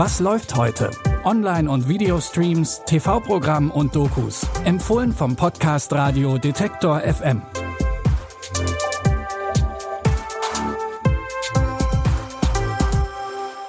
Was 0.00 0.20
läuft 0.20 0.54
heute? 0.54 0.92
Online- 1.24 1.68
und 1.68 1.88
Videostreams, 1.88 2.82
TV-Programm 2.86 3.72
und 3.72 3.96
Dokus. 3.96 4.46
Empfohlen 4.64 5.10
vom 5.10 5.34
Podcast 5.34 5.92
Radio 5.92 6.38
Detektor 6.38 7.00
FM. 7.00 7.42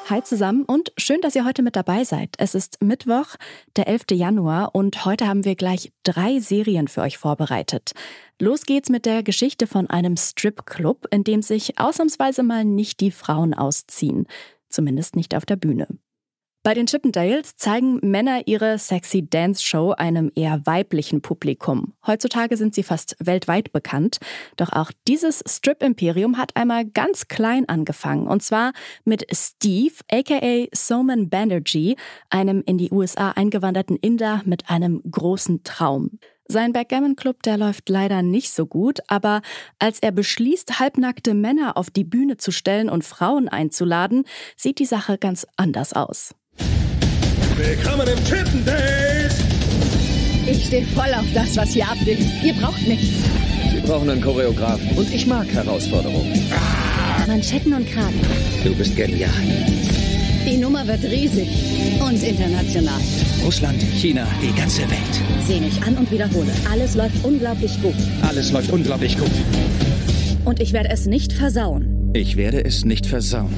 Hi 0.08 0.22
zusammen 0.24 0.66
und 0.66 0.94
schön, 0.98 1.20
dass 1.22 1.34
ihr 1.34 1.46
heute 1.46 1.64
mit 1.64 1.76
dabei 1.76 2.04
seid. 2.04 2.36
Es 2.38 2.54
ist 2.54 2.80
Mittwoch, 2.84 3.36
der 3.76 3.88
11. 3.88 4.12
Januar 4.12 4.76
und 4.76 5.06
heute 5.06 5.28
haben 5.28 5.46
wir 5.46 5.56
gleich 5.56 5.92
drei 6.04 6.38
Serien 6.38 6.88
für 6.88 7.02
euch 7.02 7.18
vorbereitet. 7.18 7.94
Los 8.38 8.68
geht's 8.68 8.92
mit 8.92 9.08
der 9.08 9.24
Geschichte 9.24 9.66
von 9.66 9.90
einem 9.90 10.16
Stripclub, 10.16 11.08
in 11.10 11.24
dem 11.24 11.42
sich 11.42 11.80
ausnahmsweise 11.80 12.44
mal 12.44 12.66
nicht 12.66 13.00
die 13.00 13.10
Frauen 13.10 13.56
ausziehen. 13.56 14.28
Zumindest 14.70 15.16
nicht 15.16 15.34
auf 15.34 15.48
der 15.48 15.56
Bühne. 15.56 15.88
Bei 16.70 16.76
den 16.76 16.86
Chippendales 16.86 17.56
zeigen 17.56 18.00
Männer 18.04 18.44
ihre 18.46 18.78
sexy 18.78 19.28
Dance 19.28 19.64
Show 19.64 19.94
einem 19.94 20.32
eher 20.36 20.68
weiblichen 20.68 21.20
Publikum. 21.20 21.96
Heutzutage 22.06 22.58
sind 22.58 22.76
sie 22.76 22.84
fast 22.84 23.16
weltweit 23.20 23.72
bekannt. 23.72 24.20
Doch 24.56 24.72
auch 24.72 24.92
dieses 25.08 25.44
Strip-Imperium 25.48 26.38
hat 26.38 26.56
einmal 26.56 26.86
ganz 26.86 27.28
klein 27.28 27.68
angefangen. 27.68 28.28
Und 28.28 28.44
zwar 28.44 28.74
mit 29.04 29.26
Steve, 29.36 29.96
aka 30.12 30.68
Soman 30.72 31.28
Banerjee, 31.32 31.96
einem 32.30 32.62
in 32.68 32.78
die 32.78 32.92
USA 32.92 33.32
eingewanderten 33.32 33.96
Inder 33.96 34.44
mit 34.46 34.70
einem 34.70 35.02
großen 35.10 35.64
Traum. 35.64 36.20
Sein 36.46 36.72
Backgammon-Club, 36.74 37.42
der 37.42 37.58
läuft 37.58 37.90
leider 37.90 38.22
nicht 38.22 38.52
so 38.52 38.68
gut, 38.68 39.00
aber 39.08 39.42
als 39.80 40.00
er 40.00 40.12
beschließt, 40.12 40.80
halbnackte 40.80 41.34
Männer 41.34 41.78
auf 41.78 41.90
die 41.90 42.04
Bühne 42.04 42.38
zu 42.38 42.52
stellen 42.52 42.90
und 42.90 43.04
Frauen 43.04 43.50
einzuladen, 43.50 44.26
sieht 44.56 44.78
die 44.78 44.86
Sache 44.86 45.18
ganz 45.18 45.48
anders 45.58 45.94
aus. 45.94 46.36
Willkommen 47.60 48.08
im 48.08 48.24
Chippendales! 48.24 49.36
Ich 50.48 50.68
stehe 50.68 50.86
voll 50.86 51.14
auf 51.14 51.26
das, 51.34 51.58
was 51.58 51.72
hier 51.72 51.90
abgeht. 51.90 52.20
Ihr 52.42 52.54
braucht 52.54 52.88
mich. 52.88 53.12
Sie 53.70 53.82
brauchen 53.82 54.10
einen 54.10 54.22
Choreografen. 54.22 54.98
Und 54.98 55.14
ich 55.14 55.28
mag 55.28 55.46
Herausforderungen. 55.52 56.32
Manschetten 57.28 57.74
und 57.74 57.86
Kragen. 57.86 58.18
Du 58.64 58.74
bist 58.74 58.96
genial. 58.96 59.30
Die 60.48 60.56
Nummer 60.56 60.88
wird 60.88 61.04
riesig 61.04 61.50
und 62.00 62.24
international. 62.24 63.02
Russland, 63.44 63.82
China, 63.82 64.26
die 64.42 64.58
ganze 64.58 64.84
Welt. 64.84 65.46
Seh 65.46 65.60
mich 65.60 65.84
an 65.84 65.98
und 65.98 66.10
wiederhole. 66.12 66.52
Alles 66.72 66.96
läuft 66.96 67.22
unglaublich 67.26 67.82
gut. 67.82 67.96
Alles 68.22 68.54
läuft 68.54 68.72
unglaublich 68.72 69.18
gut. 69.18 69.32
Und 70.46 70.62
ich 70.62 70.72
werde 70.72 70.92
es 70.92 71.08
nicht 71.08 71.34
versauen. 71.34 72.12
Ich 72.14 72.38
werde 72.38 72.64
es 72.64 72.86
nicht 72.86 73.06
versauen. 73.06 73.54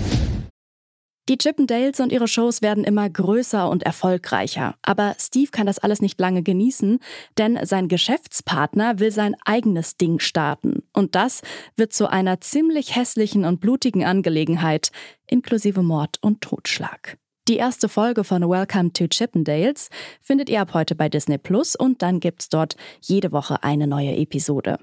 Die 1.31 1.37
Chippendales 1.37 2.01
und 2.01 2.11
ihre 2.11 2.27
Shows 2.27 2.61
werden 2.61 2.83
immer 2.83 3.09
größer 3.09 3.69
und 3.69 3.83
erfolgreicher. 3.83 4.75
Aber 4.81 5.15
Steve 5.17 5.49
kann 5.49 5.65
das 5.65 5.79
alles 5.79 6.01
nicht 6.01 6.19
lange 6.19 6.43
genießen, 6.43 6.99
denn 7.37 7.57
sein 7.63 7.87
Geschäftspartner 7.87 8.99
will 8.99 9.11
sein 9.11 9.37
eigenes 9.45 9.95
Ding 9.95 10.19
starten. 10.19 10.83
Und 10.91 11.15
das 11.15 11.41
wird 11.77 11.93
zu 11.93 12.09
einer 12.09 12.41
ziemlich 12.41 12.97
hässlichen 12.97 13.45
und 13.45 13.61
blutigen 13.61 14.03
Angelegenheit, 14.03 14.91
inklusive 15.25 15.81
Mord 15.83 16.17
und 16.19 16.41
Totschlag. 16.41 17.17
Die 17.47 17.55
erste 17.55 17.87
Folge 17.87 18.25
von 18.25 18.41
Welcome 18.49 18.91
to 18.91 19.07
Chippendales 19.07 19.87
findet 20.19 20.49
ihr 20.49 20.59
ab 20.59 20.73
heute 20.73 20.95
bei 20.95 21.07
Disney 21.07 21.37
Plus 21.37 21.77
und 21.77 22.01
dann 22.01 22.19
gibt's 22.19 22.49
dort 22.49 22.75
jede 22.99 23.31
Woche 23.31 23.63
eine 23.63 23.87
neue 23.87 24.17
Episode. 24.17 24.79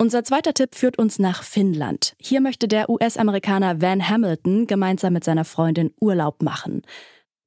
Unser 0.00 0.22
zweiter 0.22 0.54
Tipp 0.54 0.76
führt 0.76 0.96
uns 0.96 1.18
nach 1.18 1.42
Finnland. 1.42 2.14
Hier 2.22 2.40
möchte 2.40 2.68
der 2.68 2.88
US-Amerikaner 2.88 3.82
Van 3.82 4.08
Hamilton 4.08 4.68
gemeinsam 4.68 5.12
mit 5.12 5.24
seiner 5.24 5.44
Freundin 5.44 5.90
Urlaub 6.00 6.40
machen. 6.40 6.82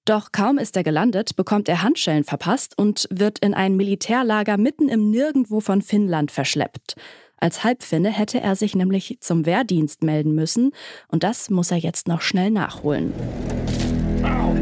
Doch 0.04 0.34
kaum 0.34 0.58
ist 0.58 0.76
er 0.76 0.84
gelandet, 0.84 1.38
bekommt 1.38 1.70
er 1.70 1.82
Handschellen 1.82 2.26
verpasst 2.26 2.78
und 2.78 3.08
wird 3.10 3.40
in 3.40 3.54
ein 3.54 3.78
Militärlager 3.78 4.58
mitten 4.58 4.90
im 4.90 5.10
Nirgendwo 5.10 5.62
von 5.62 5.82
Finnland 5.82 6.30
verschleppt. 6.30 6.96
Als 7.38 7.64
Halbfinne 7.64 8.10
hätte 8.10 8.42
er 8.42 8.58
sich 8.58 8.76
nämlich 8.76 9.20
zum 9.22 9.46
Wehrdienst 9.46 10.04
melden 10.04 10.36
müssen 10.36 10.74
und 11.08 11.24
das 11.24 11.50
muss 11.50 11.72
er 11.72 11.78
jetzt 11.78 12.10
noch 12.10 12.20
schnell 12.20 12.52
nachholen. 12.52 13.14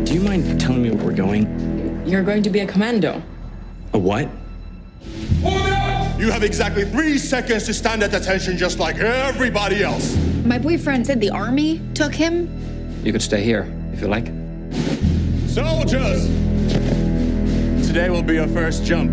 Do 0.05 0.13
you 0.13 0.21
mind 0.21 0.61
telling 0.61 0.83
me 0.83 0.91
where 0.91 1.07
we're 1.07 1.15
going? 1.15 1.47
You're 2.05 2.23
going 2.23 2.43
to 2.43 2.51
be 2.51 2.61
a 2.61 2.67
commando. 2.67 3.15
A 3.93 3.97
what? 3.97 4.27
You 6.19 6.31
have 6.31 6.43
exactly 6.43 6.83
three 6.83 7.17
seconds 7.17 7.65
to 7.67 7.73
stand 7.73 8.03
at 8.03 8.13
attention 8.13 8.57
just 8.57 8.77
like 8.77 8.97
everybody 8.97 9.81
else. 9.81 10.17
My 10.43 10.59
boyfriend 10.59 11.07
said 11.07 11.21
the 11.21 11.29
army 11.29 11.81
took 11.93 12.13
him. 12.13 12.49
You 13.05 13.13
could 13.13 13.21
stay 13.21 13.41
here, 13.41 13.71
if 13.93 14.01
you 14.01 14.07
like. 14.07 14.27
Soldiers! 15.47 16.27
Today 17.87 18.09
will 18.09 18.21
be 18.21 18.33
your 18.33 18.49
first 18.49 18.83
jump. 18.83 19.09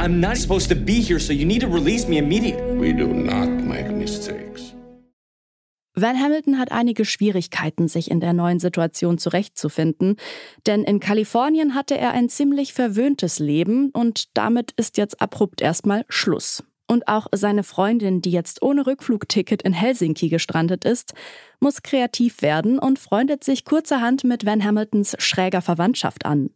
I'm 0.00 0.20
not 0.20 0.38
supposed 0.38 0.70
to 0.70 0.74
be 0.74 1.00
here, 1.00 1.20
so 1.20 1.32
you 1.32 1.44
need 1.44 1.60
to 1.60 1.68
release 1.68 2.08
me 2.08 2.18
immediately. 2.18 2.74
We 2.74 2.92
do 2.92 3.06
not 3.06 3.46
make 3.46 3.86
mistakes. 3.86 4.33
Van 5.94 6.20
Hamilton 6.20 6.58
hat 6.58 6.72
einige 6.72 7.04
Schwierigkeiten, 7.04 7.86
sich 7.86 8.10
in 8.10 8.20
der 8.20 8.32
neuen 8.32 8.58
Situation 8.58 9.16
zurechtzufinden, 9.16 10.16
denn 10.66 10.82
in 10.82 10.98
Kalifornien 10.98 11.74
hatte 11.74 11.96
er 11.96 12.10
ein 12.10 12.28
ziemlich 12.28 12.72
verwöhntes 12.72 13.38
Leben 13.38 13.90
und 13.90 14.36
damit 14.36 14.72
ist 14.72 14.96
jetzt 14.96 15.20
abrupt 15.20 15.60
erstmal 15.60 16.04
Schluss. 16.08 16.64
Und 16.86 17.08
auch 17.08 17.28
seine 17.32 17.62
Freundin, 17.62 18.20
die 18.20 18.30
jetzt 18.30 18.60
ohne 18.60 18.86
Rückflugticket 18.86 19.62
in 19.62 19.72
Helsinki 19.72 20.28
gestrandet 20.28 20.84
ist, 20.84 21.14
muss 21.60 21.82
kreativ 21.82 22.42
werden 22.42 22.78
und 22.78 22.98
freundet 22.98 23.42
sich 23.42 23.64
kurzerhand 23.64 24.24
mit 24.24 24.44
Van 24.44 24.62
Hamiltons 24.62 25.16
schräger 25.18 25.62
Verwandtschaft 25.62 26.26
an. 26.26 26.50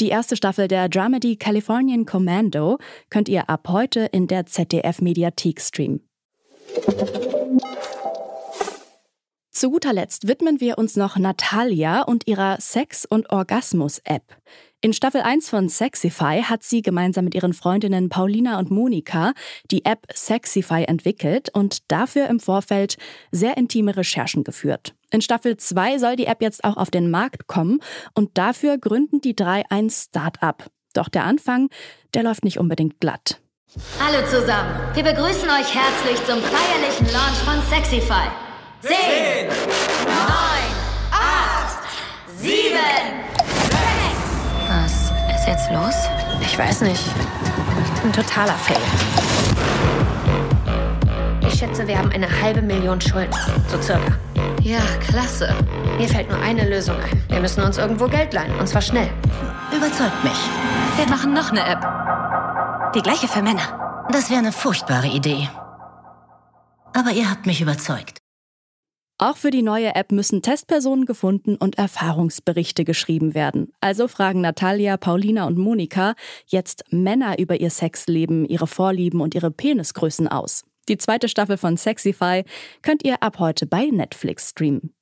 Die 0.00 0.08
erste 0.08 0.36
Staffel 0.36 0.68
der 0.68 0.88
Dramedy 0.88 1.36
Californian 1.36 2.04
Commando 2.04 2.78
könnt 3.10 3.28
ihr 3.28 3.48
ab 3.48 3.68
heute 3.68 4.00
in 4.12 4.26
der 4.26 4.46
ZDF-Mediathek 4.46 5.60
streamen. 5.60 6.02
Zu 9.64 9.70
guter 9.70 9.94
Letzt 9.94 10.28
widmen 10.28 10.60
wir 10.60 10.76
uns 10.76 10.94
noch 10.94 11.16
Natalia 11.16 12.02
und 12.02 12.26
ihrer 12.26 12.60
Sex- 12.60 13.06
und 13.06 13.30
Orgasmus-App. 13.30 14.36
In 14.82 14.92
Staffel 14.92 15.22
1 15.22 15.48
von 15.48 15.70
Sexify 15.70 16.42
hat 16.42 16.62
sie 16.62 16.82
gemeinsam 16.82 17.24
mit 17.24 17.34
ihren 17.34 17.54
Freundinnen 17.54 18.10
Paulina 18.10 18.58
und 18.58 18.70
Monika 18.70 19.32
die 19.70 19.86
App 19.86 20.04
Sexify 20.12 20.84
entwickelt 20.84 21.48
und 21.54 21.90
dafür 21.90 22.28
im 22.28 22.40
Vorfeld 22.40 22.98
sehr 23.32 23.56
intime 23.56 23.96
Recherchen 23.96 24.44
geführt. 24.44 24.94
In 25.10 25.22
Staffel 25.22 25.56
2 25.56 25.96
soll 25.96 26.16
die 26.16 26.26
App 26.26 26.42
jetzt 26.42 26.62
auch 26.62 26.76
auf 26.76 26.90
den 26.90 27.10
Markt 27.10 27.46
kommen 27.46 27.80
und 28.12 28.36
dafür 28.36 28.76
gründen 28.76 29.22
die 29.22 29.34
drei 29.34 29.62
ein 29.70 29.88
Start-up. 29.88 30.66
Doch 30.92 31.08
der 31.08 31.24
Anfang, 31.24 31.70
der 32.12 32.24
läuft 32.24 32.44
nicht 32.44 32.58
unbedingt 32.58 33.00
glatt. 33.00 33.40
Hallo 33.98 34.26
zusammen, 34.26 34.78
wir 34.92 35.04
begrüßen 35.04 35.48
euch 35.48 35.74
herzlich 35.74 36.22
zum 36.26 36.42
feierlichen 36.42 37.06
Launch 37.06 37.38
von 37.46 37.62
Sexify. 37.70 38.43
10, 38.86 39.48
9, 39.48 39.54
8, 41.10 41.78
7, 42.36 42.76
6. 43.38 43.78
Was 44.68 45.10
ist 45.40 45.46
jetzt 45.46 45.70
los? 45.70 45.94
Ich 46.42 46.58
weiß 46.58 46.82
nicht. 46.82 47.02
Ein 48.04 48.12
totaler 48.12 48.52
Fail. 48.52 48.76
Ich 51.48 51.58
schätze, 51.58 51.86
wir 51.86 51.96
haben 51.96 52.10
eine 52.12 52.28
halbe 52.42 52.60
Million 52.60 53.00
Schulden. 53.00 53.32
So 53.68 53.80
circa. 53.80 54.18
Ja, 54.60 54.82
klasse. 55.08 55.54
Mir 55.96 56.06
fällt 56.06 56.28
nur 56.28 56.40
eine 56.40 56.68
Lösung 56.68 56.96
ein. 56.96 57.24
Wir 57.28 57.40
müssen 57.40 57.64
uns 57.64 57.78
irgendwo 57.78 58.06
Geld 58.06 58.34
leihen. 58.34 58.54
Und 58.58 58.68
zwar 58.68 58.82
schnell. 58.82 59.08
Überzeugt 59.74 60.22
mich. 60.22 60.38
Wir 60.96 61.06
machen 61.06 61.32
noch 61.32 61.50
eine 61.50 61.66
App. 61.66 62.92
Die 62.94 63.00
gleiche 63.00 63.28
für 63.28 63.40
Männer. 63.40 64.04
Das 64.12 64.28
wäre 64.28 64.40
eine 64.40 64.52
furchtbare 64.52 65.06
Idee. 65.06 65.48
Aber 66.94 67.12
ihr 67.12 67.30
habt 67.30 67.46
mich 67.46 67.62
überzeugt. 67.62 68.18
Auch 69.24 69.38
für 69.38 69.50
die 69.50 69.62
neue 69.62 69.94
App 69.94 70.12
müssen 70.12 70.42
Testpersonen 70.42 71.06
gefunden 71.06 71.56
und 71.56 71.78
Erfahrungsberichte 71.78 72.84
geschrieben 72.84 73.32
werden. 73.32 73.72
Also 73.80 74.06
fragen 74.06 74.42
Natalia, 74.42 74.98
Paulina 74.98 75.46
und 75.46 75.56
Monika 75.56 76.14
jetzt 76.46 76.84
Männer 76.90 77.38
über 77.38 77.58
ihr 77.58 77.70
Sexleben, 77.70 78.44
ihre 78.44 78.66
Vorlieben 78.66 79.22
und 79.22 79.34
ihre 79.34 79.50
Penisgrößen 79.50 80.28
aus. 80.28 80.64
Die 80.90 80.98
zweite 80.98 81.30
Staffel 81.30 81.56
von 81.56 81.78
Sexify 81.78 82.44
könnt 82.82 83.02
ihr 83.02 83.22
ab 83.22 83.38
heute 83.38 83.64
bei 83.64 83.86
Netflix 83.86 84.50
streamen. 84.50 84.92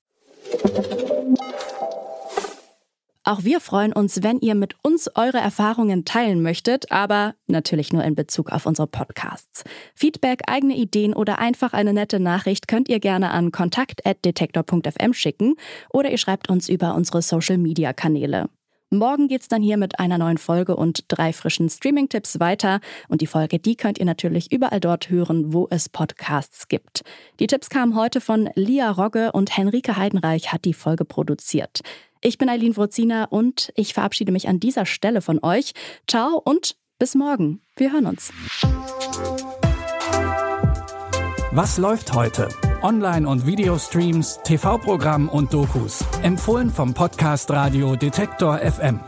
Auch 3.24 3.44
wir 3.44 3.60
freuen 3.60 3.92
uns, 3.92 4.24
wenn 4.24 4.40
ihr 4.40 4.56
mit 4.56 4.74
uns 4.82 5.08
eure 5.14 5.38
Erfahrungen 5.38 6.04
teilen 6.04 6.42
möchtet, 6.42 6.90
aber 6.90 7.34
natürlich 7.46 7.92
nur 7.92 8.02
in 8.02 8.16
Bezug 8.16 8.50
auf 8.50 8.66
unsere 8.66 8.88
Podcasts. 8.88 9.62
Feedback, 9.94 10.40
eigene 10.48 10.76
Ideen 10.76 11.14
oder 11.14 11.38
einfach 11.38 11.72
eine 11.72 11.92
nette 11.92 12.18
Nachricht 12.18 12.66
könnt 12.66 12.88
ihr 12.88 12.98
gerne 12.98 13.30
an 13.30 13.52
kontakt.detektor.fm 13.52 15.12
schicken 15.12 15.54
oder 15.90 16.10
ihr 16.10 16.18
schreibt 16.18 16.50
uns 16.50 16.68
über 16.68 16.96
unsere 16.96 17.22
Social 17.22 17.58
Media 17.58 17.92
Kanäle. 17.92 18.48
Morgen 18.90 19.28
geht's 19.28 19.48
dann 19.48 19.62
hier 19.62 19.78
mit 19.78 20.00
einer 20.00 20.18
neuen 20.18 20.36
Folge 20.36 20.76
und 20.76 21.04
drei 21.08 21.32
frischen 21.32 21.70
Streaming-Tipps 21.70 22.40
weiter. 22.40 22.80
Und 23.08 23.22
die 23.22 23.26
Folge, 23.26 23.58
die 23.58 23.74
könnt 23.74 23.96
ihr 23.96 24.04
natürlich 24.04 24.52
überall 24.52 24.80
dort 24.80 25.08
hören, 25.08 25.54
wo 25.54 25.66
es 25.70 25.88
Podcasts 25.88 26.68
gibt. 26.68 27.02
Die 27.40 27.46
Tipps 27.46 27.70
kamen 27.70 27.96
heute 27.96 28.20
von 28.20 28.50
Lia 28.54 28.90
Rogge 28.90 29.32
und 29.32 29.56
Henrike 29.56 29.96
Heidenreich 29.96 30.52
hat 30.52 30.66
die 30.66 30.74
Folge 30.74 31.06
produziert. 31.06 31.80
Ich 32.24 32.38
bin 32.38 32.48
Eileen 32.48 32.76
Wrozina 32.76 33.24
und 33.24 33.72
ich 33.74 33.94
verabschiede 33.94 34.30
mich 34.30 34.48
an 34.48 34.60
dieser 34.60 34.86
Stelle 34.86 35.22
von 35.22 35.42
euch. 35.42 35.72
Ciao 36.06 36.40
und 36.42 36.76
bis 37.00 37.16
morgen. 37.16 37.60
Wir 37.74 37.92
hören 37.92 38.06
uns. 38.06 38.32
Was 41.50 41.78
läuft 41.78 42.14
heute? 42.14 42.48
Online- 42.80 43.28
und 43.28 43.44
Videostreams, 43.46 44.38
TV-Programm 44.44 45.28
und 45.28 45.52
Dokus. 45.52 46.04
Empfohlen 46.22 46.70
vom 46.70 46.94
Podcast 46.94 47.50
Radio 47.50 47.96
Detektor 47.96 48.58
FM. 48.58 49.00